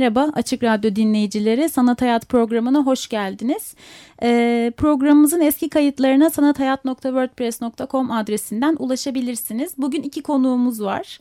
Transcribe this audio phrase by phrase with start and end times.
[0.00, 3.74] Merhaba Açık Radyo dinleyicileri, Sanat Hayat programına hoş geldiniz.
[4.22, 9.72] Ee, programımızın eski kayıtlarına sanathayat.wordpress.com adresinden ulaşabilirsiniz.
[9.78, 11.20] Bugün iki konuğumuz var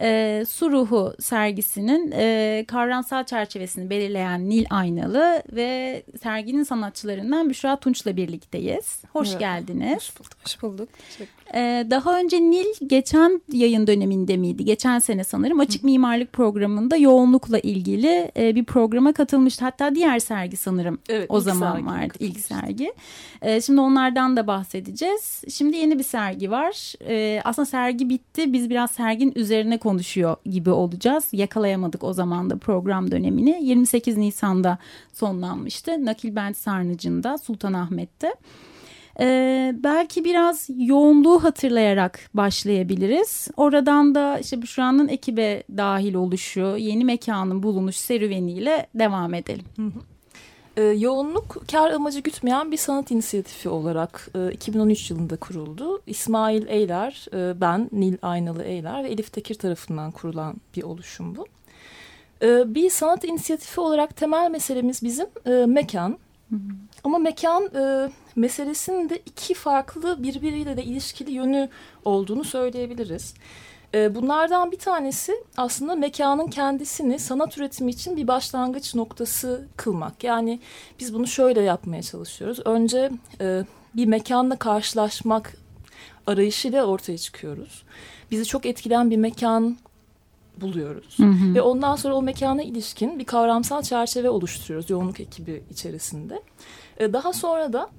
[0.00, 8.16] e, Su Ruhu sergisinin e, kavramsal çerçevesini belirleyen Nil Aynalı ve serginin sanatçılarından Büşra Tunç'la
[8.16, 9.02] birlikteyiz.
[9.12, 9.40] Hoş evet.
[9.40, 9.96] geldiniz.
[9.96, 10.36] Hoş bulduk.
[10.44, 10.88] Hoş bulduk.
[11.54, 14.64] E, daha önce Nil geçen yayın döneminde miydi?
[14.64, 15.86] Geçen sene sanırım Açık Hı.
[15.86, 19.64] Mimarlık Programı'nda yoğunlukla ilgili e, bir programa katılmıştı.
[19.64, 22.92] Hatta diğer sergi sanırım evet, o zaman vardı ilk sergi.
[23.42, 25.44] E, şimdi onlardan da bahsedeceğiz.
[25.50, 26.94] Şimdi yeni bir sergi var.
[27.08, 28.52] E, aslında sergi bitti.
[28.52, 31.28] Biz biraz serginin üzerine konuşuyor gibi olacağız.
[31.32, 33.58] Yakalayamadık o zaman da program dönemini.
[33.62, 34.78] 28 Nisan'da
[35.12, 36.04] sonlanmıştı.
[36.04, 38.34] Nakilbent Sarnıcı'nda Sultanahmet'te.
[39.20, 43.48] Ee, belki biraz yoğunluğu hatırlayarak başlayabiliriz.
[43.56, 49.64] Oradan da işte Büşra'nın ekibe dahil oluşu, yeni mekanın bulunuş serüveniyle devam edelim.
[49.76, 50.13] Hı hı.
[50.76, 56.02] E, yoğunluk kar amacı gütmeyen bir sanat inisiyatifi olarak e, 2013 yılında kuruldu.
[56.06, 61.46] İsmail Eyler, e, ben, Nil Aynalı Eyler ve Elif Tekir tarafından kurulan bir oluşum bu.
[62.42, 66.18] E, bir sanat inisiyatifi olarak temel meselemiz bizim e, mekan.
[66.50, 66.60] Hı hı.
[67.04, 71.68] Ama mekan e, meselesinin de iki farklı birbiriyle de ilişkili yönü
[72.04, 73.34] olduğunu söyleyebiliriz.
[73.94, 80.24] Ee, bunlardan bir tanesi aslında mekanın kendisini sanat üretimi için bir başlangıç noktası kılmak.
[80.24, 80.60] Yani
[81.00, 82.58] biz bunu şöyle yapmaya çalışıyoruz.
[82.64, 83.10] Önce
[83.40, 83.62] e,
[83.96, 85.56] bir mekanla karşılaşmak
[86.26, 87.82] arayışıyla ortaya çıkıyoruz.
[88.30, 89.76] Bizi çok etkilen bir mekan
[90.60, 91.18] buluyoruz.
[91.18, 91.54] Hı hı.
[91.54, 96.42] Ve ondan sonra o mekana ilişkin bir kavramsal çerçeve oluşturuyoruz yoğunluk ekibi içerisinde.
[96.98, 97.90] Ee, daha sonra da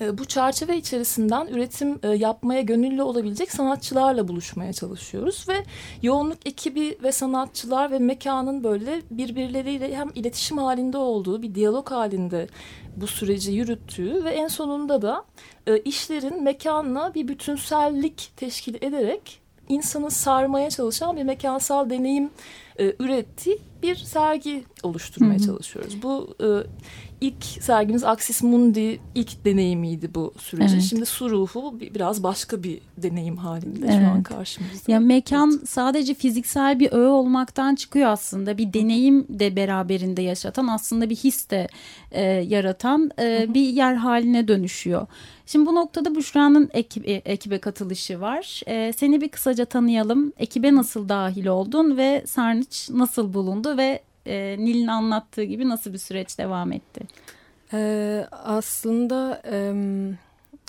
[0.00, 5.64] bu çerçeve içerisinden üretim e, yapmaya gönüllü olabilecek sanatçılarla buluşmaya çalışıyoruz ve
[6.02, 12.48] yoğunluk ekibi ve sanatçılar ve mekanın böyle birbirleriyle hem iletişim halinde olduğu bir diyalog halinde
[12.96, 15.24] bu süreci yürüttüğü ve en sonunda da
[15.66, 22.30] e, işlerin mekanla bir bütünsellik teşkil ederek insanı sarmaya çalışan bir mekansal deneyim
[22.78, 25.46] ürettiği bir sergi oluşturmaya hı hı.
[25.46, 26.02] çalışıyoruz.
[26.02, 26.36] Bu
[27.22, 30.74] ilk sergimiz Axis Mundi ilk deneyimiydi bu süreci.
[30.74, 30.82] Evet.
[30.82, 34.00] Şimdi Su Ruhu biraz başka bir deneyim halinde evet.
[34.00, 34.92] şu an karşımızda.
[34.92, 35.68] Ya mekan evet.
[35.68, 38.58] sadece fiziksel bir öğe olmaktan çıkıyor aslında.
[38.58, 41.68] Bir deneyim de beraberinde yaşatan aslında bir his de
[42.10, 45.06] e, yaratan e, bir yer haline dönüşüyor.
[45.46, 48.60] Şimdi bu noktada Büşra'nın ekibe, ekibe katılışı var.
[48.66, 50.32] E, seni bir kısaca tanıyalım.
[50.38, 55.98] Ekibe nasıl dahil oldun ve Sarnıç nasıl bulundu ve e, Nil'in anlattığı gibi nasıl bir
[55.98, 57.00] süreç devam etti?
[57.72, 59.72] Ee, aslında e,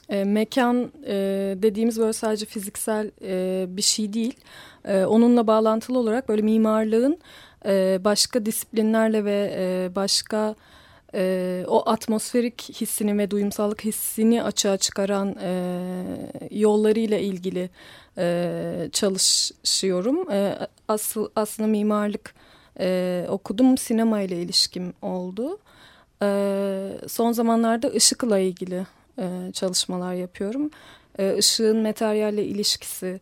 [0.10, 1.14] e, mekan e,
[1.58, 4.34] dediğimiz böyle sadece fiziksel e, bir şey değil.
[4.86, 7.18] E, onunla bağlantılı olarak böyle mimarlığın
[7.66, 10.56] e, başka disiplinlerle ve e, başka
[11.16, 15.74] e, o atmosferik hissini ve duyumsallık hissini açığa çıkaran e,
[16.52, 17.70] yollarıyla ilgili
[18.18, 20.32] e, çalışıyorum.
[20.32, 22.36] E, asıl aslında mimarlık
[22.80, 23.78] e, okudum.
[23.78, 25.58] Sinema ile ilişkim oldu.
[26.24, 26.28] E,
[27.08, 28.86] son zamanlarda ışıkla ilgili
[29.20, 30.70] e, çalışmalar yapıyorum.
[31.20, 33.20] E, ışığın materyalle ilişkisi,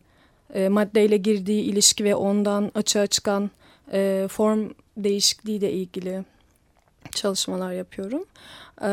[0.54, 3.50] e, maddeyle girdiği ilişki ve ondan açığa çıkan
[3.92, 6.24] e, form değişikliği ile ilgili
[7.10, 8.24] çalışmalar yapıyorum.
[8.82, 8.90] E,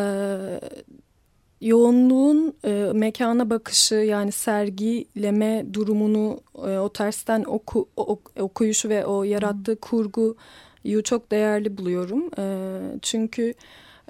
[1.62, 9.24] yoğunluğun e, mekana bakışı yani sergileme durumunu e, o tersten oku, ok, okuyuşu ve o
[9.24, 12.30] yarattığı kurguyu çok değerli buluyorum.
[12.38, 13.54] E, çünkü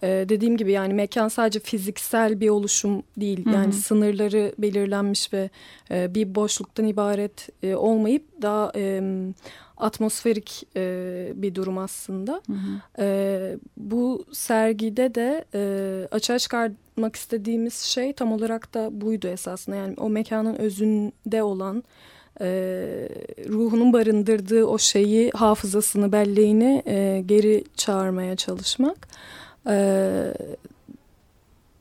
[0.04, 3.46] e, dediğim gibi yani mekan sadece fiziksel bir oluşum değil.
[3.46, 3.54] -hı.
[3.54, 5.50] Yani sınırları belirlenmiş ve
[5.92, 8.72] e, bir boşluktan ibaret e, olmayıp daha...
[8.76, 9.02] E,
[9.80, 12.42] atmosferik e, bir durum aslında.
[12.48, 13.04] Hı hı.
[13.04, 16.40] E, bu sergide de e, açığa
[17.00, 19.76] çıkarmak istediğimiz şey tam olarak da buydu esasında.
[19.76, 21.84] Yani o mekanın özünde olan
[22.42, 22.46] e,
[23.50, 29.08] ruhunun barındırdığı o şeyi, hafızasını, belleğini e, geri çağırmaya çalışmak.
[29.68, 30.34] E,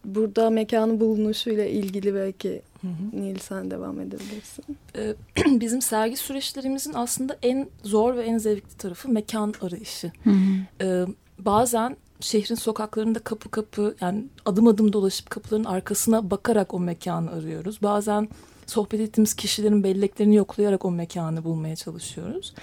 [0.05, 3.21] burada mekanın bulunuşuyla ilgili belki Hı hı.
[3.21, 4.65] Nil sen devam edebilirsin.
[4.97, 5.15] Ee,
[5.61, 10.13] bizim sergi süreçlerimizin aslında en zor ve en zevkli tarafı mekan arayışı.
[10.25, 10.85] Hı hı.
[10.85, 11.07] Ee,
[11.39, 17.83] bazen şehrin sokaklarında kapı kapı yani adım adım dolaşıp kapıların arkasına bakarak o mekanı arıyoruz.
[17.83, 18.29] Bazen
[18.67, 22.55] sohbet ettiğimiz kişilerin belleklerini yoklayarak o mekanı bulmaya çalışıyoruz.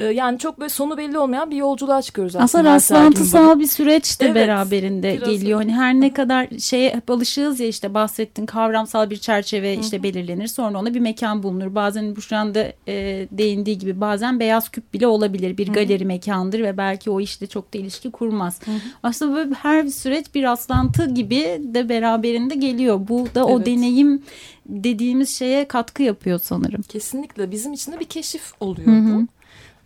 [0.00, 2.44] Ee, yani çok böyle sonu belli olmayan bir yolculuğa çıkıyoruz aslında.
[2.44, 5.58] Aslında rastlantısal bir süreç de evet, beraberinde geliyor.
[5.58, 10.46] Hani her ne kadar şeye hep alışığız ya işte bahsettin kavramsal bir çerçeve işte belirlenir.
[10.46, 11.74] Sonra ona bir mekan bulunur.
[11.74, 15.56] Bazen bu şu anda e, değindiği gibi bazen beyaz küp bile olabilir.
[15.56, 18.60] Bir galeri mekandır ve belki o işte çok da ilişki kurmaz.
[19.02, 23.00] Aslında böyle her bir süreç bir rastlantı gibi de beraberinde geliyor.
[23.08, 23.50] Bu da evet.
[23.50, 24.22] o deneyim
[24.66, 26.82] dediğimiz şeye katkı yapıyor sanırım.
[26.82, 29.22] Kesinlikle bizim için de bir keşif oluyor Hı -hı.
[29.22, 29.37] bu.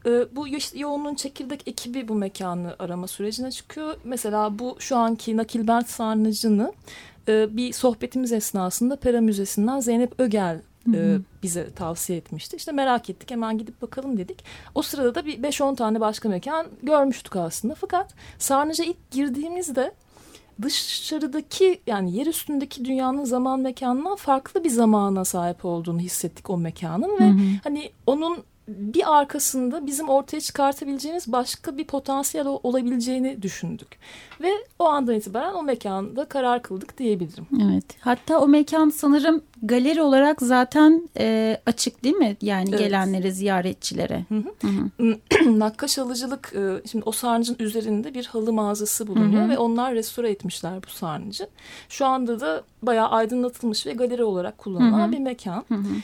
[0.06, 3.94] Ee, bu yoğunluğun çekirdek ekibi bu mekanı arama sürecine çıkıyor.
[4.04, 6.72] Mesela bu şu anki Nakilbent Sarnıcı'nı
[7.28, 10.60] e, bir sohbetimiz esnasında Pera Müzesi'nden Zeynep Ögel
[10.94, 12.56] e, bize tavsiye etmişti.
[12.56, 14.44] İşte merak ettik hemen gidip bakalım dedik.
[14.74, 17.74] O sırada da bir 5-10 tane başka mekan görmüştük aslında.
[17.74, 19.92] Fakat Sarnıca ilk girdiğimizde
[20.62, 27.18] dışarıdaki yani yer üstündeki dünyanın zaman mekanından farklı bir zamana sahip olduğunu hissettik o mekanın
[27.20, 27.58] ve hı hı.
[27.64, 28.38] hani onun
[28.78, 33.98] bir arkasında bizim ortaya çıkartabileceğimiz başka bir potansiyel olabileceğini düşündük.
[34.40, 34.48] Ve
[34.78, 37.46] o andan itibaren o mekanda karar kıldık diyebilirim.
[37.62, 37.84] Evet.
[38.00, 42.36] Hatta o mekan sanırım galeri olarak zaten e, açık değil mi?
[42.42, 42.78] Yani evet.
[42.78, 44.24] gelenlere, ziyaretçilere.
[44.28, 44.68] Hı hı.
[45.00, 45.18] Hı
[45.58, 49.50] Nakkaş alıcılık, e, şimdi o sarnıcın üzerinde bir halı mağazası bulunuyor hı hı.
[49.50, 51.46] ve onlar restore etmişler bu sarnıcı.
[51.88, 55.12] Şu anda da bayağı aydınlatılmış ve galeri olarak kullanılan hı hı.
[55.12, 55.64] bir mekan.
[55.68, 55.94] Hı hı.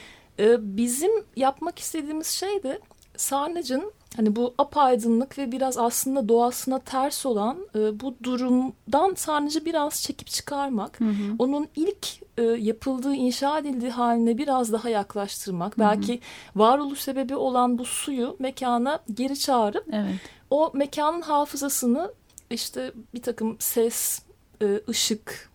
[0.41, 2.81] Ee, bizim yapmak istediğimiz şey de
[3.17, 10.03] sarnıcın hani bu apaydınlık ve biraz aslında doğasına ters olan e, bu durumdan sarnıcı biraz
[10.03, 11.01] çekip çıkarmak.
[11.01, 11.35] Hı hı.
[11.39, 12.07] Onun ilk
[12.39, 15.79] e, yapıldığı, inşa edildiği haline biraz daha yaklaştırmak.
[15.79, 15.87] Hı hı.
[15.87, 16.21] Belki
[16.57, 20.15] varoluş sebebi olan bu suyu mekana geri çağırıp evet.
[20.51, 22.13] o mekanın hafızasını
[22.51, 24.23] işte bir takım ses,
[24.63, 25.48] e, ışık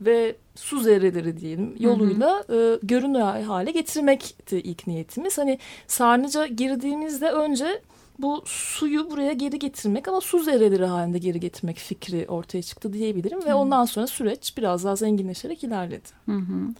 [0.00, 2.78] ve su zerreleri diyelim yoluyla hı hı.
[2.82, 5.38] E, görünür hale getirmekti ilk niyetimiz.
[5.38, 7.82] Hani sarnıca girdiğimizde önce
[8.18, 13.42] bu suyu buraya geri getirmek ama su zerreleri halinde geri getirmek fikri ortaya çıktı diyebilirim.
[13.42, 13.46] Hı.
[13.46, 16.08] Ve ondan sonra süreç biraz daha zenginleşerek ilerledi.
[16.26, 16.74] Hı hı.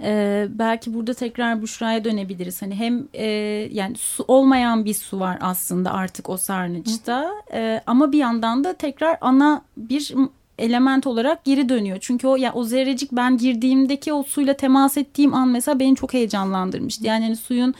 [0.00, 2.62] Ee, belki burada tekrar Büşra'ya dönebiliriz.
[2.62, 3.26] Hani hem e,
[3.72, 7.34] yani su olmayan bir su var aslında artık o sarnıçta.
[7.52, 10.14] Ee, ama bir yandan da tekrar ana bir
[10.62, 11.98] element olarak geri dönüyor.
[12.00, 16.14] Çünkü o yani o zerrecik ben girdiğimdeki o suyla temas ettiğim an mesela beni çok
[16.14, 17.06] heyecanlandırmıştı.
[17.06, 17.74] Yani hani suyun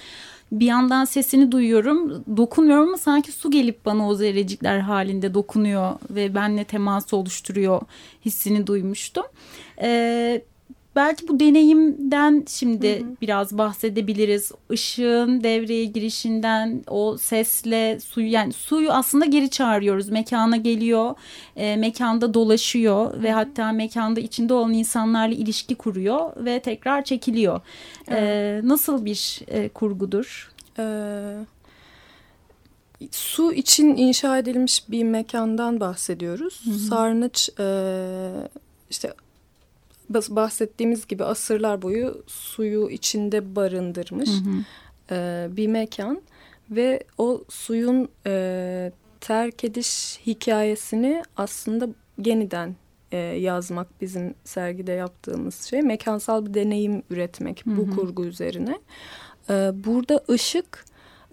[0.52, 6.34] bir yandan sesini duyuyorum, dokunmuyorum ama sanki su gelip bana o zerrecikler halinde dokunuyor ve
[6.34, 7.80] benle temas oluşturuyor
[8.24, 9.24] hissini duymuştum.
[9.82, 10.42] Ee,
[10.96, 13.16] Belki bu deneyimden şimdi hı hı.
[13.20, 14.52] biraz bahsedebiliriz.
[14.70, 20.08] Işığın devreye girişinden o sesle suyu yani suyu aslında geri çağırıyoruz.
[20.08, 21.14] Mekana geliyor,
[21.56, 23.22] e, mekanda dolaşıyor hı hı.
[23.22, 27.56] ve hatta mekanda içinde olan insanlarla ilişki kuruyor ve tekrar çekiliyor.
[27.56, 27.60] E,
[28.08, 28.64] evet.
[28.64, 30.52] E, nasıl bir e, kurgudur?
[30.78, 31.44] Ee,
[33.10, 36.62] su için inşa edilmiş bir mekandan bahsediyoruz.
[36.64, 36.78] Hı hı.
[36.78, 37.66] Sarnıç e,
[38.90, 39.14] işte
[40.14, 44.64] bahsettiğimiz gibi asırlar boyu suyu içinde barındırmış hı hı.
[45.10, 46.22] E, bir mekan
[46.70, 51.88] ve o suyun e, terk ediş hikayesini aslında
[52.24, 52.76] yeniden
[53.12, 57.76] e, yazmak bizim sergide yaptığımız şey mekansal bir deneyim üretmek hı hı.
[57.76, 58.78] bu kurgu üzerine.
[59.50, 60.84] E, burada ışık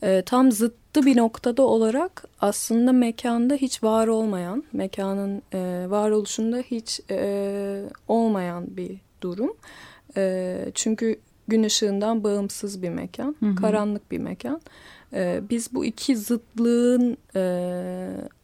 [0.03, 7.01] e, tam zıttı bir noktada olarak aslında mekanda hiç var olmayan, mekanın e, varoluşunda hiç
[7.09, 9.53] e, olmayan bir durum.
[10.17, 13.55] E, çünkü gün ışığından bağımsız bir mekan, hı hı.
[13.55, 14.61] karanlık bir mekan.
[15.13, 17.43] E, biz bu iki zıtlığın e,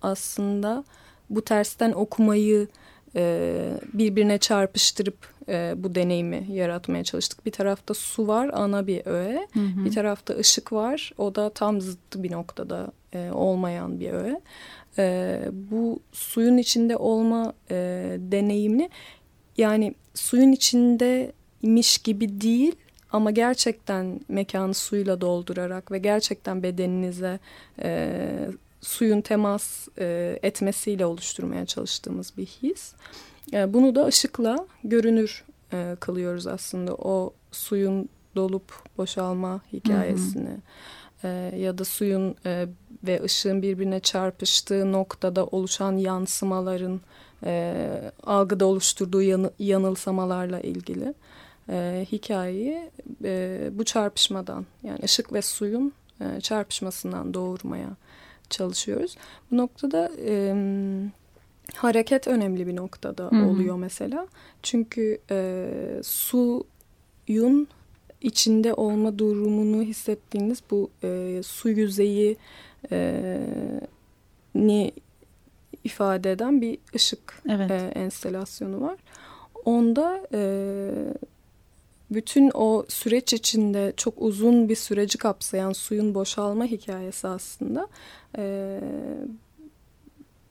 [0.01, 0.83] aslında
[1.29, 2.67] bu tersten okumayı
[3.15, 3.53] e,
[3.93, 7.46] birbirine çarpıştırıp e, bu deneyimi yaratmaya çalıştık.
[7.46, 9.48] Bir tarafta su var ana bir öğe.
[9.54, 9.86] Hı hı.
[9.86, 11.12] Bir tarafta ışık var.
[11.18, 14.42] O da tam zıttı bir noktada e, olmayan bir öğe.
[14.98, 17.75] E, bu suyun içinde olma e,
[18.20, 18.90] deneyimini
[19.58, 22.75] yani suyun içindeymiş gibi değil
[23.12, 27.40] ama gerçekten mekanı suyla doldurarak ve gerçekten bedeninize
[27.82, 28.20] e,
[28.82, 32.94] suyun temas e, etmesiyle oluşturmaya çalıştığımız bir his.
[33.54, 40.50] E, bunu da ışıkla görünür e, kılıyoruz aslında o suyun dolup boşalma hikayesini.
[41.22, 41.28] Hı hı.
[41.28, 42.36] E, ya da suyun
[43.04, 47.02] ve ışığın birbirine çarpıştığı noktada oluşan yansımaların
[48.24, 51.14] algıda oluşturduğu yanı, yanılsamalarla ilgili.
[52.06, 52.92] hikayeyi
[53.72, 55.94] bu çarpışmadan yani ışık ve suyun
[56.42, 57.90] çarpışmasından doğurmaya
[58.50, 59.16] çalışıyoruz.
[59.52, 60.12] Bu noktada
[61.74, 63.50] hareket önemli bir noktada Hı -hı.
[63.50, 64.27] oluyor mesela.
[64.63, 65.67] Çünkü e,
[66.03, 67.67] suyun
[68.22, 72.38] içinde olma durumunu hissettiğiniz bu e, su yüzeyi
[72.91, 73.39] e,
[74.55, 74.91] ni
[75.84, 77.72] ifade eden bir ışık evet.
[77.72, 79.00] e, enstelasyonu var.
[79.65, 80.91] Onda e,
[82.12, 87.88] bütün o süreç içinde çok uzun bir süreci kapsayan suyun boşalma hikayesi aslında
[88.38, 88.79] e,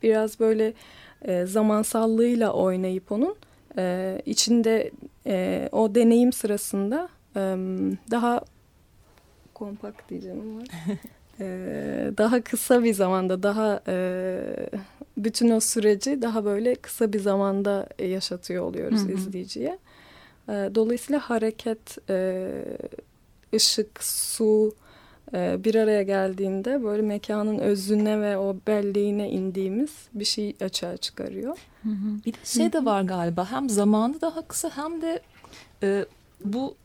[0.05, 0.75] biraz böyle
[1.23, 3.37] e, zamansallığıyla oynayıp onun
[3.79, 4.91] e, içinde
[5.27, 7.41] e, o deneyim sırasında e,
[8.11, 8.41] daha
[9.55, 10.63] kompakt diyeceğim ama
[11.41, 11.47] e,
[12.19, 14.39] daha kısa bir zamanda daha e,
[15.17, 19.13] bütün o süreci daha böyle kısa bir zamanda yaşatıyor oluyoruz hı hı.
[19.13, 19.79] izleyiciye.
[20.49, 22.51] E, dolayısıyla hareket, e,
[23.55, 24.75] ışık, su
[25.33, 31.59] bir araya geldiğinde böyle mekanın özüne ve o belleğine indiğimiz bir şey açığa çıkarıyor.
[31.83, 32.25] Hı hı.
[32.27, 35.21] Bir de şey de var galiba hem zamanı daha kısa hem de
[35.83, 36.05] e,
[36.45, 36.77] bu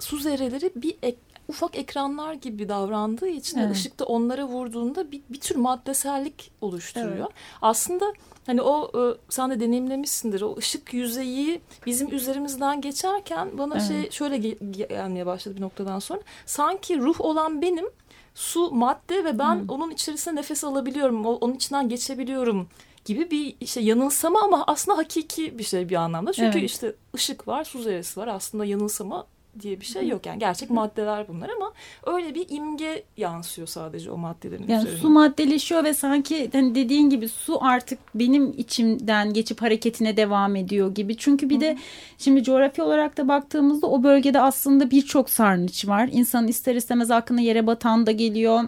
[0.00, 3.76] su zerreleri bir ek, ufak ekranlar gibi davrandığı için evet.
[3.76, 7.16] ışıkta onlara vurduğunda bir, bir tür maddesellik oluşturuyor.
[7.16, 7.34] Evet.
[7.62, 8.12] Aslında
[8.46, 13.88] hani o e, sen de deneyimlemişsindir o ışık yüzeyi bizim üzerimizden geçerken bana evet.
[13.88, 14.38] şey şöyle
[14.70, 17.86] gelmeye başladı bir noktadan sonra sanki ruh olan benim
[18.34, 19.68] su madde ve ben hmm.
[19.68, 22.68] onun içerisinde nefes alabiliyorum onun içinden geçebiliyorum
[23.04, 26.32] gibi bir işte yanılsama ama aslında hakiki bir şey bir anlamda.
[26.32, 26.70] Çünkü evet.
[26.70, 28.28] işte ışık var, su zerresi var.
[28.28, 29.26] Aslında yanılsama
[29.60, 30.26] diye bir şey yok.
[30.26, 31.72] Yani gerçek maddeler bunlar ama
[32.06, 35.00] öyle bir imge yansıyor sadece o maddelerin yani üzerine.
[35.00, 40.94] Su maddeleşiyor ve sanki hani dediğin gibi su artık benim içimden geçip hareketine devam ediyor
[40.94, 41.16] gibi.
[41.16, 41.60] Çünkü bir Hı.
[41.60, 41.78] de
[42.18, 46.08] şimdi coğrafi olarak da baktığımızda o bölgede aslında birçok sarnıç var.
[46.12, 48.64] İnsanın ister istemez aklına yere batan da geliyor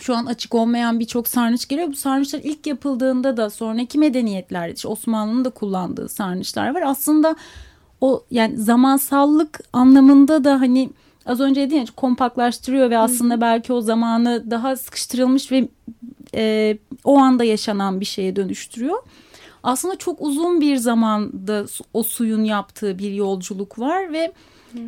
[0.00, 1.88] şu an açık olmayan birçok sarnıç geliyor.
[1.88, 6.82] Bu sarnıçlar ilk yapıldığında da sonraki medeniyetler, işte Osmanlı'nın da kullandığı sarnıçlar var.
[6.82, 7.36] Aslında
[8.02, 10.90] o yani zamansallık anlamında da hani
[11.26, 15.68] az önce dediğin ya kompaktlaştırıyor ve aslında belki o zamanı daha sıkıştırılmış ve
[16.34, 18.98] e, o anda yaşanan bir şeye dönüştürüyor.
[19.62, 24.32] Aslında çok uzun bir zamanda o suyun yaptığı bir yolculuk var ve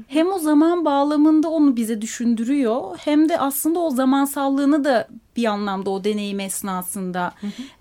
[0.09, 5.91] hem o zaman bağlamında onu bize düşündürüyor hem de aslında o zamansallığını da bir anlamda
[5.91, 7.33] o deneyim esnasında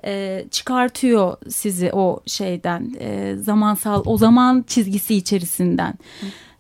[0.06, 5.94] E, çıkartıyor sizi o şeyden e, zamansal o zaman çizgisi içerisinden.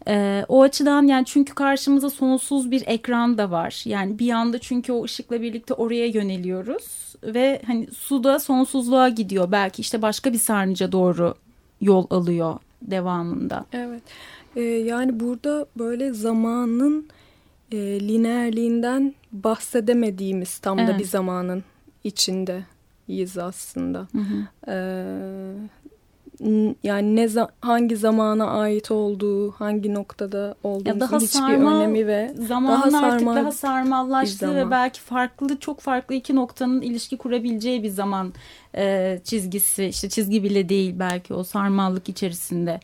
[0.07, 3.83] E, o açıdan yani çünkü karşımıza sonsuz bir ekran da var.
[3.85, 9.51] Yani bir anda çünkü o ışıkla birlikte oraya yöneliyoruz ve hani suda sonsuzluğa gidiyor.
[9.51, 11.35] Belki işte başka bir sarnıca doğru
[11.81, 13.65] yol alıyor devamında.
[13.73, 14.03] Evet.
[14.55, 17.07] E, yani burada böyle zamanın
[17.71, 20.89] e, lineerliğinden bahsedemediğimiz tam evet.
[20.89, 21.63] da bir zamanın
[22.03, 24.07] içindeyiz aslında.
[24.11, 24.71] Hı hı.
[24.71, 24.75] E,
[26.83, 27.27] yani ne
[27.61, 33.51] hangi zamana ait olduğu, hangi noktada olduğumuzun hiçbir sarmal, önemi ve zamanın daha artık daha
[33.51, 38.33] sarmallaştığı ve belki farklı çok farklı iki noktanın ilişki kurabileceği bir zaman
[38.75, 42.79] e, çizgisi işte çizgi bile değil belki o sarmallık içerisinde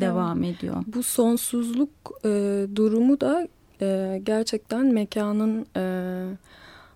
[0.00, 0.56] devam evet.
[0.56, 0.76] ediyor.
[0.86, 1.90] Bu sonsuzluk
[2.24, 2.28] e,
[2.74, 3.48] durumu da
[3.80, 5.84] e, gerçekten mekanın e,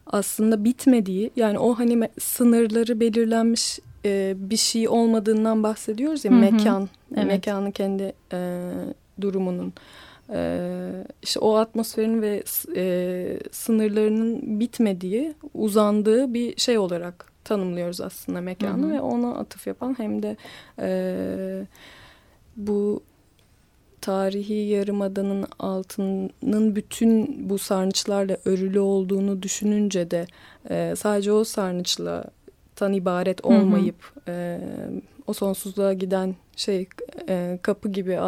[0.06, 6.50] aslında bitmediği yani o hani sınırları belirlenmiş e, bir şey olmadığından bahsediyoruz ya Hı -hı.
[6.50, 7.26] mekan evet.
[7.26, 8.70] mekanın kendi e,
[9.20, 9.72] durumunun
[10.32, 10.60] e,
[11.22, 12.42] işte o atmosferin ve
[12.76, 18.92] e, sınırlarının bitmediği uzandığı bir şey olarak tanımlıyoruz aslında mekanı Hı -hı.
[18.92, 20.36] ve ona atıf yapan hem de
[20.78, 21.66] e,
[22.58, 23.02] bu
[24.00, 30.26] tarihi yarımadanın altının bütün bu sarnıçlarla örülü olduğunu düşününce de
[30.70, 32.24] e, sadece o sarnıçla
[32.76, 34.34] tan ibaret olmayıp hı hı.
[34.34, 34.60] E,
[35.26, 36.88] o sonsuzluğa giden şey
[37.28, 38.20] e, kapı gibi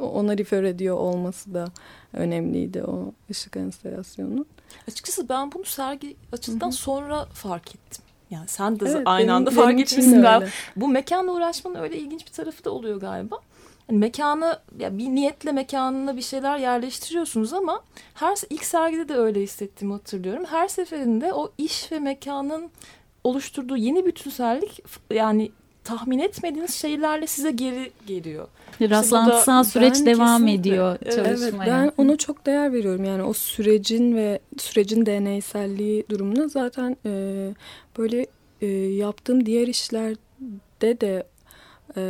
[0.00, 1.64] ona refer ediyor olması da
[2.12, 4.46] önemliydi o ışık enstalasyonu.
[4.88, 8.04] Açıkçası ben bunu sergi açıldıktan sonra fark ettim.
[8.30, 10.48] Yani sen de evet, aynı benim, anda fark etmişsin galiba.
[10.76, 13.38] Bu mekanla uğraşmanın öyle ilginç bir tarafı da oluyor galiba.
[13.90, 17.82] Yani mekanı ya bir niyetle mekanına bir şeyler yerleştiriyorsunuz ama
[18.14, 20.44] her ilk sergide de öyle hissettiğimi hatırlıyorum.
[20.44, 22.70] Her seferinde o iş ve mekanın
[23.24, 24.82] oluşturduğu yeni bütünsellik
[25.12, 25.52] yani
[25.84, 28.48] tahmin etmediğiniz şeylerle size geri geliyor.
[28.80, 31.48] Rastlantısal işte süreç devam ediyor çalışmaya.
[31.48, 33.04] Evet, ben ona çok değer veriyorum.
[33.04, 37.10] Yani o sürecin ve sürecin deneyselliği durumuna zaten e,
[37.98, 38.26] böyle
[38.60, 41.26] e, yaptığım diğer işlerde de
[41.96, 42.02] e,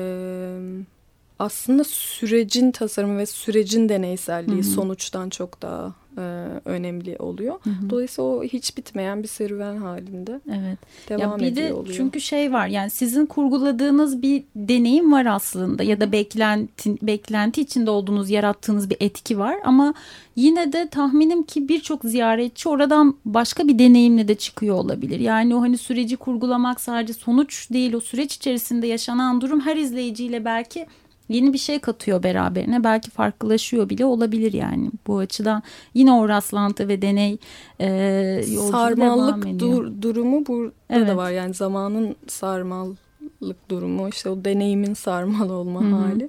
[1.40, 4.74] aslında sürecin tasarımı ve sürecin deneyselliği Hı -hı.
[4.74, 6.20] sonuçtan çok daha e,
[6.64, 7.54] önemli oluyor.
[7.62, 7.90] Hı hı.
[7.90, 10.40] Dolayısıyla o hiç bitmeyen bir serüven halinde.
[10.48, 10.78] Evet.
[11.08, 11.96] Devam ya bir ediyor de oluyor.
[11.96, 17.90] çünkü şey var yani sizin kurguladığınız bir deneyim var aslında ya da beklenti beklenti içinde
[17.90, 19.94] olduğunuz yarattığınız bir etki var ama
[20.36, 25.20] yine de tahminim ki birçok ziyaretçi oradan başka bir deneyimle de çıkıyor olabilir.
[25.20, 30.44] Yani o hani süreci kurgulamak sadece sonuç değil o süreç içerisinde yaşanan durum her izleyiciyle
[30.44, 30.86] belki
[31.30, 32.84] yeni bir şey katıyor beraberine.
[32.84, 34.90] Belki farklılaşıyor bile olabilir yani.
[35.06, 35.62] Bu açıdan
[35.94, 37.38] yine o rastlantı ve deney
[37.80, 41.08] e, Sarmallık dur, durumu burada evet.
[41.08, 41.30] da var.
[41.30, 45.94] Yani zamanın sarmallık durumu işte o deneyimin sarmal olma Hı-hı.
[45.94, 46.28] hali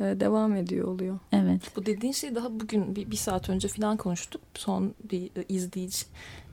[0.00, 1.18] e, devam ediyor oluyor.
[1.32, 1.60] Evet.
[1.76, 4.40] Bu dediğin şey daha bugün bir, bir saat önce falan konuştuk.
[4.54, 6.06] Son bir e, izleyici.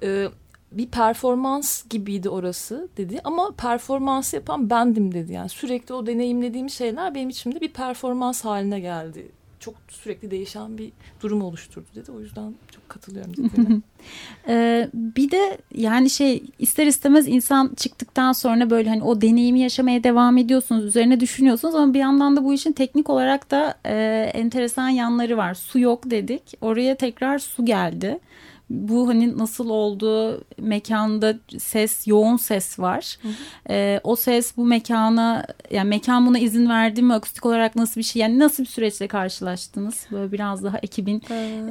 [0.03, 0.27] Ee,
[0.71, 3.19] bir performans gibiydi orası dedi.
[3.23, 5.33] Ama performansı yapan bendim dedi.
[5.33, 9.27] Yani sürekli o deneyimlediğim şeyler benim içimde bir performans haline geldi.
[9.59, 12.11] Çok sürekli değişen bir durum oluşturdu dedi.
[12.11, 13.81] O yüzden çok katılıyorum dediğine.
[14.47, 20.03] ee, bir de yani şey ister istemez insan çıktıktan sonra böyle hani o deneyimi yaşamaya
[20.03, 23.95] devam ediyorsunuz üzerine düşünüyorsunuz ama bir yandan da bu işin teknik olarak da e,
[24.33, 25.53] enteresan yanları var.
[25.53, 26.43] Su yok dedik.
[26.61, 28.19] Oraya tekrar su geldi
[28.69, 33.17] bu hani nasıl oldu mekanda ses yoğun ses var.
[33.21, 33.33] Hı hı.
[33.69, 38.05] E, o ses bu mekana yani mekan buna izin verdi mi akustik olarak nasıl bir
[38.05, 40.05] şey yani nasıl bir süreçle karşılaştınız?
[40.11, 41.21] Böyle biraz daha ekibin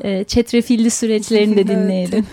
[0.02, 2.26] e, çetrefilli süreçlerini de dinleyelim.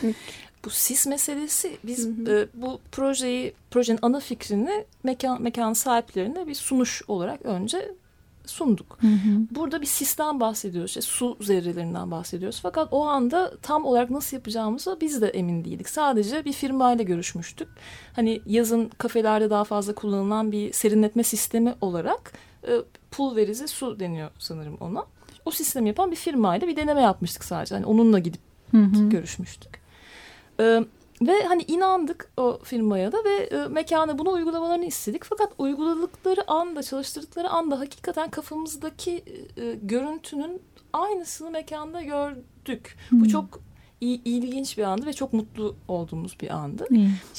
[0.66, 2.40] bu sis meselesi biz hı hı.
[2.40, 7.92] E, bu projeyi projenin ana fikrini mekan mekan sahiplerine bir sunuş olarak önce
[8.46, 8.98] sunduk.
[9.02, 9.48] Hı hı.
[9.52, 10.90] Burada bir sistem bahsediyoruz.
[10.90, 12.60] İşte su zerrelerinden bahsediyoruz.
[12.62, 15.90] Fakat o anda tam olarak nasıl yapacağımıza biz de emin değildik.
[15.90, 17.68] Sadece bir firmayla görüşmüştük.
[18.16, 22.34] Hani yazın kafelerde daha fazla kullanılan bir serinletme sistemi olarak
[22.68, 22.72] e,
[23.12, 25.06] pulverize su deniyor sanırım ona.
[25.46, 27.76] O sistemi yapan bir firmayla bir deneme yapmıştık sadece.
[27.76, 29.10] Hani onunla gidip hı hı.
[29.10, 29.80] görüşmüştük.
[30.60, 30.84] E,
[31.22, 35.24] ve hani inandık o firmaya da ve e, mekana bunu uygulamalarını istedik.
[35.24, 39.24] Fakat uyguladıkları anda, çalıştırdıkları anda hakikaten kafamızdaki
[39.58, 40.62] e, görüntünün
[40.94, 42.98] aynısını mekanda gördük.
[43.10, 43.22] Hmm.
[43.22, 43.60] Bu çok
[44.04, 46.86] ilginç bir andı ve çok mutlu olduğumuz bir andı.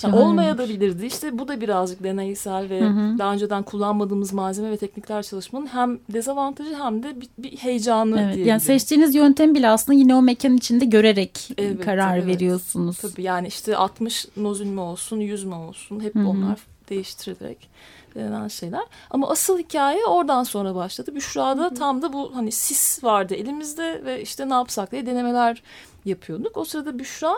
[0.03, 1.07] Yani olmaya da bilirdi.
[1.07, 3.19] İşte bu da birazcık deneysel ve hı hı.
[3.19, 8.47] daha önceden kullanmadığımız malzeme ve teknikler çalışmanın hem dezavantajı hem de bir, bir heyecanı evet,
[8.47, 12.27] Yani seçtiğiniz yöntem bile aslında yine o mekan içinde görerek evet, karar evet.
[12.27, 12.99] veriyorsunuz.
[12.99, 16.29] Tabii yani işte 60 nozül mü olsun 100 mü olsun hep hı hı.
[16.29, 16.59] onlar
[16.91, 17.69] değiştirilerek
[18.15, 18.85] denen şeyler.
[19.11, 21.15] Ama asıl hikaye oradan sonra başladı.
[21.15, 21.75] Büşra'da hı hı.
[21.75, 25.63] tam da bu hani sis vardı elimizde ve işte ne yapsak diye denemeler
[26.05, 26.57] yapıyorduk.
[26.57, 27.35] O sırada Büşra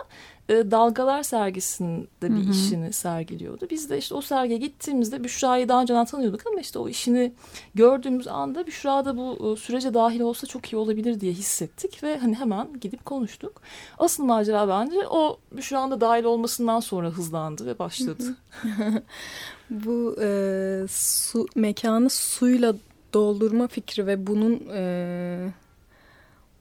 [0.49, 2.51] e, Dalgalar sergisinde bir Hı-hı.
[2.51, 3.67] işini sergiliyordu.
[3.69, 7.33] Biz de işte o sergiye gittiğimizde Büşra'yı daha önceden tanıyorduk ama işte o işini
[7.75, 12.17] gördüğümüz anda Büşra da bu e, sürece dahil olsa çok iyi olabilir diye hissettik ve
[12.17, 13.61] hani hemen gidip konuştuk.
[13.97, 18.23] Asıl macera bence o Büşra'nın da dahil olmasından sonra hızlandı ve başladı.
[19.69, 22.75] bu e, su mekanı suyla
[23.13, 25.49] doldurma fikri ve bunun e,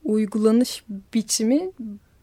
[0.07, 1.71] uygulanış biçimi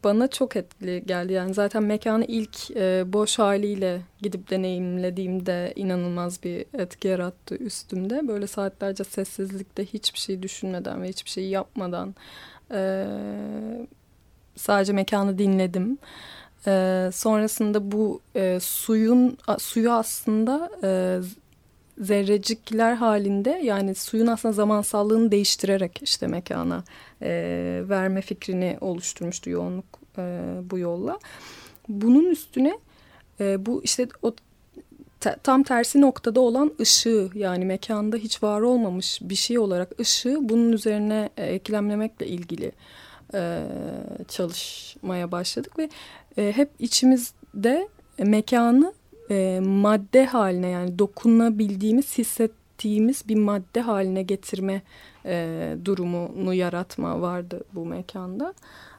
[0.04, 1.34] bana çok etkili geldi.
[1.34, 8.28] Yani zaten mekanı ilk e, boş haliyle gidip deneyimlediğimde inanılmaz bir etki yarattı üstümde.
[8.28, 12.15] Böyle saatlerce sessizlikte hiçbir şey düşünmeden ve hiçbir şey yapmadan
[12.72, 13.06] e,
[14.56, 15.98] sadece mekanı dinledim.
[16.67, 21.19] E, sonrasında bu e, suyun suyu aslında e,
[21.99, 26.84] zerrecikler halinde yani suyun aslında zamansallığını değiştirerek işte mekana
[27.21, 27.29] e,
[27.89, 29.86] verme fikrini oluşturmuştu yoğunluk
[30.17, 30.21] e,
[30.71, 31.19] bu yolla.
[31.88, 32.79] Bunun üstüne
[33.39, 34.34] e, bu işte o
[35.19, 40.38] te, tam tersi noktada olan ışığı yani mekanda hiç var olmamış bir şey olarak ışığı
[40.41, 42.71] bunun üzerine e, eklemlemekle ilgili
[43.34, 43.63] e,
[44.27, 45.89] çalışmaya başladık ve
[46.38, 48.93] e, hep içimizde mekanı
[49.31, 54.81] e, madde haline yani dokunabildiğimiz, hissettiğimiz bir madde haline getirme
[55.25, 58.53] e, durumunu yaratma vardı bu mekanda.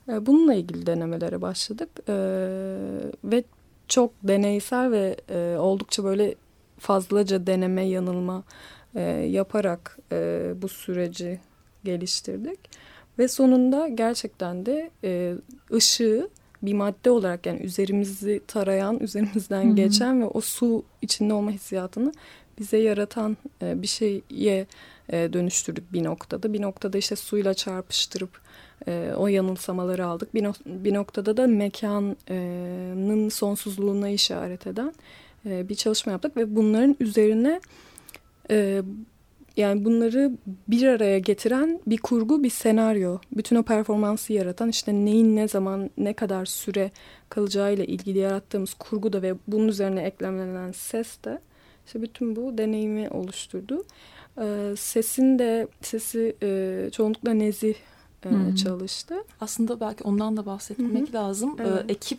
[0.08, 2.14] E, bununla ilgili denemelere başladık e,
[3.24, 3.44] ve
[3.88, 6.34] çok deneysel ve e, oldukça böyle
[6.78, 8.42] fazlaca deneme yanılma
[8.94, 11.40] e, yaparak e, bu süreci
[11.84, 12.58] geliştirdik.
[13.18, 15.34] Ve sonunda gerçekten de e,
[15.72, 16.28] ışığı
[16.66, 19.76] bir madde olarak yani üzerimizi tarayan, üzerimizden Hı-hı.
[19.76, 22.12] geçen ve o su içinde olma hissiyatını
[22.58, 24.66] bize yaratan e, bir şeye
[25.08, 26.52] e, dönüştürdük bir noktada.
[26.52, 28.40] Bir noktada işte suyla çarpıştırıp
[28.88, 30.34] e, o yanılsamaları aldık.
[30.34, 34.94] Bir, no bir noktada da mekanın sonsuzluğuna işaret eden
[35.46, 37.60] e, bir çalışma yaptık ve bunların üzerine
[38.50, 38.82] e,
[39.56, 40.32] yani bunları
[40.68, 43.18] bir araya getiren bir kurgu, bir senaryo.
[43.36, 46.90] Bütün o performansı yaratan işte neyin ne zaman, ne kadar süre
[47.28, 51.40] kalacağıyla ilgili yarattığımız kurgu da ve bunun üzerine eklemlenen ses de
[51.86, 53.84] işte bütün bu deneyimi oluşturdu.
[54.40, 57.74] Ee, sesin de sesi e, çoğunlukla nezih
[58.24, 58.54] e, hmm.
[58.54, 59.14] çalıştı.
[59.40, 61.14] Aslında belki ondan da bahsetmek Hı -hı.
[61.14, 61.56] lazım.
[61.60, 61.84] Evet.
[61.88, 62.18] Ee, ekip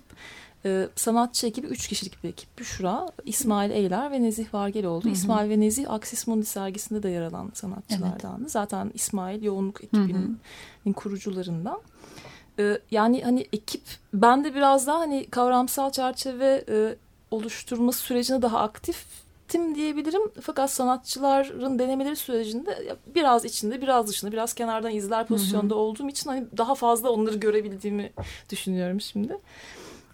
[0.66, 2.60] e, sanatçı ekibi üç kişilik bir ekip.
[2.60, 5.04] Büşra, İsmail Eyler ve Nezih Vargeloğlu.
[5.04, 5.12] Hı -hı.
[5.12, 8.38] İsmail ve Nezih Aksis Mundi sergisinde de yer alan sanatçılardan.
[8.42, 8.52] Evet.
[8.52, 10.40] Zaten İsmail yoğunluk ekibinin
[10.84, 10.94] Hı -hı.
[10.94, 11.82] kurucularından.
[12.60, 13.82] Ee, yani hani ekip
[14.14, 16.96] ben de biraz daha hani kavramsal çerçeve e,
[17.32, 19.06] oluşturması sürecine daha aktif
[19.48, 20.22] tim diyebilirim.
[20.42, 25.82] Fakat sanatçıların denemeleri sürecinde biraz içinde, biraz dışında, biraz kenardan izler pozisyonda hı hı.
[25.82, 28.12] olduğum için hani daha fazla onları görebildiğimi
[28.50, 29.38] düşünüyorum şimdi.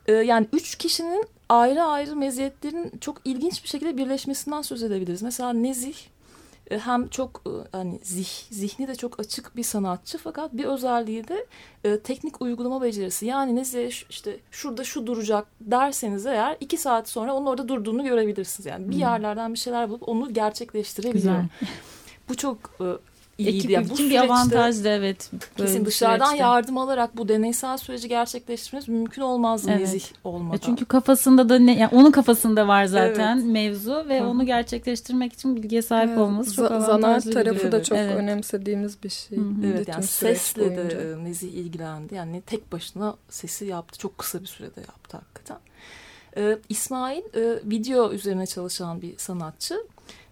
[0.07, 5.21] Ee, yani üç kişinin ayrı ayrı meziyetlerin çok ilginç bir şekilde birleşmesinden söz edebiliriz.
[5.21, 5.95] Mesela Nezih
[6.71, 11.27] e, hem çok e, hani zih, zihni de çok açık bir sanatçı fakat bir özelliği
[11.27, 11.45] de
[11.83, 13.25] e, teknik uygulama becerisi.
[13.25, 18.65] Yani ne işte şurada şu duracak derseniz eğer iki saat sonra onun orada durduğunu görebilirsiniz.
[18.65, 18.99] Yani bir hmm.
[18.99, 21.43] yerlerden bir şeyler bulup onu gerçekleştirebiliyor.
[22.29, 22.85] Bu çok e,
[23.37, 23.73] iyiydi.
[23.73, 25.31] Ekip bu için bir avantajdı evet.
[25.57, 26.43] Kesin dışarıdan süreçte.
[26.43, 29.79] yardım alarak bu deneysel süreci gerçekleştirmeniz mümkün olmazdı evet.
[29.79, 30.57] nezih olmadan.
[30.57, 33.45] Çünkü kafasında da ne, yani onun kafasında var zaten evet.
[33.45, 34.25] mevzu ve Hı.
[34.25, 36.19] onu gerçekleştirmek için bilgiye sahip evet.
[36.19, 37.01] olması çok avantajlı.
[37.01, 38.15] Zanaat tarafı da çok evet.
[38.15, 39.37] önemsediğimiz bir şey.
[39.37, 39.73] Hı -hı.
[39.73, 40.99] Evet yani sesle boyunca.
[40.99, 42.15] de nezih ilgilendi.
[42.15, 43.99] Yani tek başına sesi yaptı.
[43.99, 45.57] Çok kısa bir sürede yaptı hakikaten.
[46.37, 49.75] Ee, İsmail e, video üzerine çalışan bir sanatçı.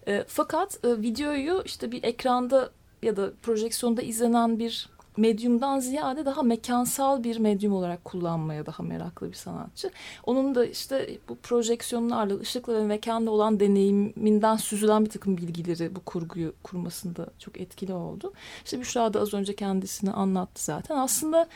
[0.08, 2.70] E, fakat e, videoyu işte bir ekranda
[3.02, 9.28] ya da projeksiyonda izlenen bir medyumdan ziyade daha mekansal bir medyum olarak kullanmaya daha meraklı
[9.28, 9.90] bir sanatçı.
[10.24, 16.00] Onun da işte bu projeksiyonlarla, ışıkla ve mekanda olan deneyiminden süzülen bir takım bilgileri bu
[16.00, 18.32] kurguyu kurmasında çok etkili oldu.
[18.64, 20.96] İşte Büşra da az önce kendisini anlattı zaten.
[20.96, 21.48] Aslında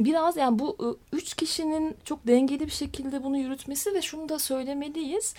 [0.00, 4.38] biraz yani bu ıı, üç kişinin çok dengeli bir şekilde bunu yürütmesi ve şunu da
[4.38, 5.34] söylemeliyiz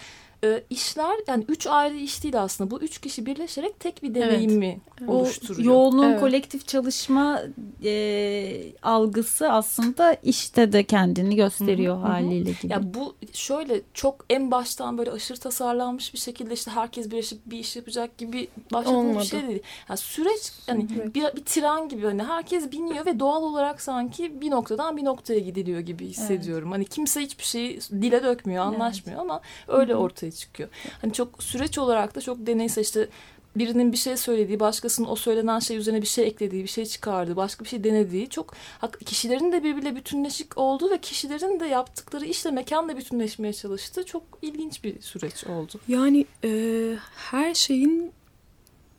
[0.45, 2.71] e, işler yani üç ayrı iş değil aslında.
[2.71, 5.10] Bu üç kişi birleşerek tek bir deneyimi evet.
[5.10, 5.60] oluşturuyor.
[5.60, 6.19] O yoğunluğun evet.
[6.19, 7.41] kolektif çalışma
[7.84, 12.05] e, algısı aslında işte de kendini gösteriyor Hı-hı.
[12.05, 12.73] haliyle gibi.
[12.73, 17.60] Ya bu şöyle çok en baştan böyle aşırı tasarlanmış bir şekilde işte herkes birleşip bir
[17.60, 19.63] iş yapacak gibi başladığı bir şey değil.
[19.89, 21.15] Yani süreç yani evet.
[21.15, 25.39] bir, bir tren gibi hani herkes biniyor ve doğal olarak sanki bir noktadan bir noktaya
[25.39, 26.67] gidiliyor gibi hissediyorum.
[26.67, 26.75] Evet.
[26.75, 29.31] Hani kimse hiçbir şeyi dile dökmüyor, anlaşmıyor evet.
[29.31, 30.01] ama öyle Hı-hı.
[30.01, 30.69] ortaya çıkıyor.
[31.02, 33.10] Hani çok süreç olarak da çok deneysel işte
[33.56, 37.36] birinin bir şey söylediği, başkasının o söylenen şey üzerine bir şey eklediği, bir şey çıkardığı,
[37.36, 38.54] başka bir şey denediği çok
[39.06, 44.84] kişilerin de birbiriyle bütünleşik olduğu ve kişilerin de yaptıkları işle mekanla bütünleşmeye çalıştığı çok ilginç
[44.84, 45.74] bir süreç oldu.
[45.88, 46.52] Yani e,
[47.15, 48.12] her şeyin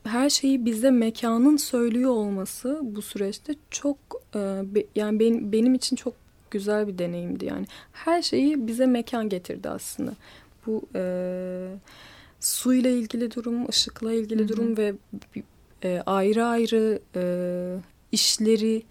[0.05, 3.99] her şeyi bize mekanın söylüyor olması bu süreçte çok
[4.35, 4.38] e,
[4.75, 6.14] be, yani benim benim için çok
[6.51, 7.66] güzel bir deneyimdi yani.
[7.92, 10.12] Her şeyi bize mekan getirdi aslında
[10.66, 11.02] bu e,
[12.40, 14.48] suyla ilgili durum, ışıkla ilgili Hı-hı.
[14.48, 14.94] durum ve
[15.85, 17.22] e, ayrı ayrı e,
[18.12, 18.83] işleri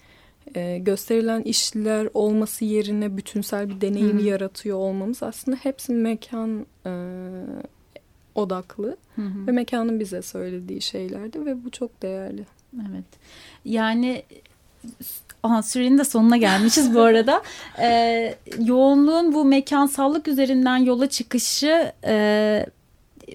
[0.56, 4.28] e, gösterilen işler olması yerine bütünsel bir deneyim Hı-hı.
[4.28, 6.92] yaratıyor olmamız aslında hepsi mekan e,
[8.36, 9.48] odaklı Hı-hı.
[9.48, 12.46] ve mekanın bize söylediği şeylerdi ve bu çok değerli.
[12.76, 13.06] Evet.
[13.66, 14.24] Yani
[15.46, 17.42] Aha, sürenin de sonuna gelmişiz bu arada.
[17.82, 22.66] Ee, yoğunluğun bu mekansallık üzerinden yola çıkışı e,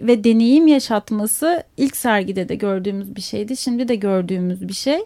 [0.01, 3.57] ve deneyim yaşatması ilk sergide de gördüğümüz bir şeydi.
[3.57, 4.99] Şimdi de gördüğümüz bir şey.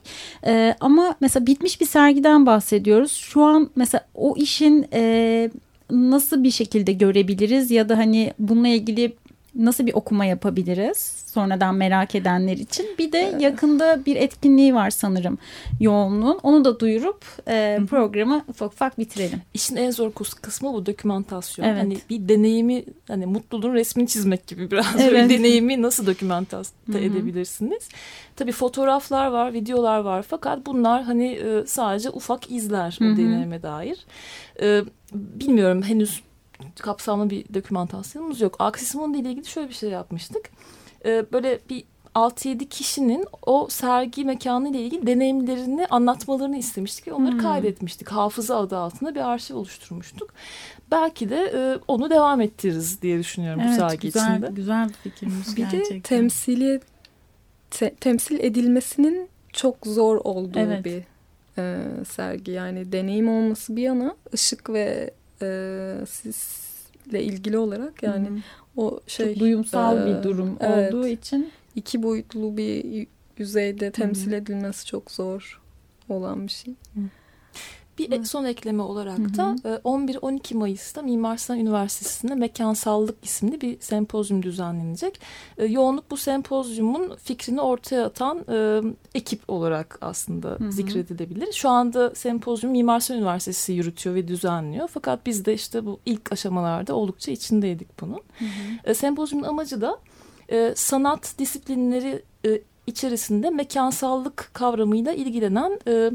[0.47, 3.13] Ee, ama mesela bitmiş bir sergiden bahsediyoruz.
[3.13, 5.51] Şu an mesela o işin e,
[5.91, 9.13] nasıl bir şekilde görebiliriz ya da hani bununla ilgili
[9.57, 12.87] nasıl bir okuma yapabiliriz sonradan merak edenler için.
[12.99, 15.39] Bir de yakında bir etkinliği var sanırım
[15.81, 16.41] yoğunluğun.
[16.43, 19.43] Onu da duyurup e, programı ufak ufak bitirelim.
[19.55, 20.13] İşin en zor
[20.43, 21.67] kısmı bu dokümantasyon.
[21.67, 21.83] Evet.
[21.83, 25.31] Hani bir deneyimi hani mutluluğun resmini çizmek gibi biraz evet.
[25.31, 27.89] bir deneyimi nasıl dokümantasyon edebilirsiniz?
[28.37, 34.07] Tabii fotoğraflar var, videolar var fakat bunlar hani e, sadece ufak izler o deneyime dair.
[34.63, 36.23] E, bilmiyorum henüz
[36.81, 38.57] kapsamlı bir dokümantasyonumuz yok.
[38.59, 40.51] Aksisimonda ile ilgili şöyle bir şey yapmıştık.
[41.05, 47.33] Ee, böyle bir 6-7 kişinin o sergi mekanı ile ilgili deneyimlerini anlatmalarını istemiştik ve onları
[47.33, 47.41] hmm.
[47.41, 48.09] kaydetmiştik.
[48.09, 50.35] Hafıza adı altında bir arşiv oluşturmuştuk.
[50.91, 54.51] Belki de e, onu devam ettiririz diye düşünüyorum evet, bu sergi güzel, içinde.
[54.53, 55.97] Güzel bir fikrimiz bir gerçekten.
[55.97, 56.81] de temsili
[57.71, 60.85] te, temsil edilmesinin çok zor olduğu evet.
[60.85, 61.03] bir
[61.59, 62.51] e, sergi.
[62.51, 65.11] Yani deneyim olması bir yana ışık ve
[65.43, 68.41] e, sizle ilgili olarak yani Hı -hı.
[68.77, 70.95] o şey Çok duyumsal e, bir durum evet.
[70.95, 73.07] olduğu için iki boyutlu bir
[73.39, 75.61] yüzeyde temsil edilmesi çok zor
[76.09, 76.75] olan bir şey.
[77.99, 78.27] Bir evet.
[78.27, 85.21] son ekleme olarak da 11-12 Mayıs'ta Mimar Sinan Üniversitesi'nde Mekansallık isimli bir sempozyum düzenlenecek.
[85.69, 88.81] Yoğunluk bu sempozyumun fikrini ortaya atan e,
[89.15, 90.73] ekip olarak aslında hı hı.
[90.73, 91.53] zikredilebilir.
[91.53, 94.89] Şu anda sempozyum Mimar Sinan Üniversitesi yürütüyor ve düzenliyor.
[94.89, 98.21] Fakat biz de işte bu ilk aşamalarda oldukça içindeydik bunun.
[98.39, 98.45] Hı
[98.85, 98.95] hı.
[98.95, 99.99] Sempozyumun amacı da
[100.49, 106.11] e, sanat disiplinleri e, içerisinde mekansallık kavramıyla ilgilenen e,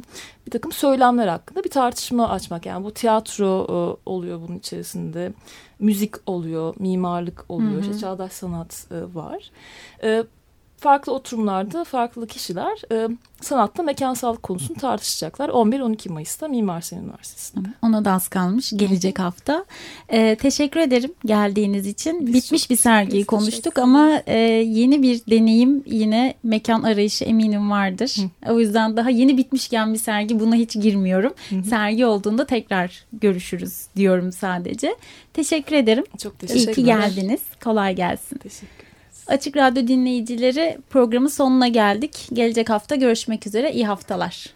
[0.46, 2.66] bir takım söylemler hakkında bir tartışma açmak.
[2.66, 5.34] Yani bu tiyatro e, oluyor bunun içerisinde,
[5.80, 7.82] müzik oluyor, mimarlık oluyor, hı hı.
[7.82, 9.52] işte çağdaş sanat e, var.
[10.04, 10.24] E,
[10.80, 13.10] farklı oturumlarda farklı kişiler e,
[13.42, 15.50] sanatta mekansallık konusunu tartışacaklar.
[15.50, 17.68] 11-12 Mayıs'ta Mimar Sinan Üniversitesi'nde.
[17.82, 19.66] Ona da az kalmış gelecek hafta.
[20.10, 22.28] E, teşekkür ederim geldiğiniz için.
[22.28, 28.16] Biz Bitmiş bir sergiyi konuştuk ama e, yeni bir deneyim yine mekan arayışı eminim vardır.
[28.46, 28.54] Hı.
[28.54, 31.34] O yüzden daha yeni bitmişken bir sergi buna hiç girmiyorum.
[31.50, 31.64] Hı.
[31.70, 34.96] Sergi olduğunda tekrar görüşürüz diyorum sadece.
[35.34, 36.04] Teşekkür ederim.
[36.18, 36.74] Çok teşekkür ederim.
[36.74, 37.42] İyi ki geldiniz.
[37.64, 38.38] Kolay gelsin.
[38.38, 38.79] Teşekkür
[39.30, 42.28] Açık Radyo dinleyicileri programın sonuna geldik.
[42.34, 43.74] Gelecek hafta görüşmek üzere.
[43.74, 44.50] İyi haftalar.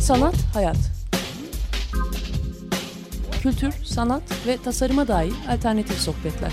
[0.00, 0.76] Sanat, hayat.
[3.42, 6.52] Kültür, sanat ve tasarıma dair alternatif sohbetler.